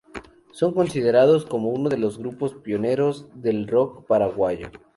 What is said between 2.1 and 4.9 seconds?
grupos pioneros del rock paraguayo.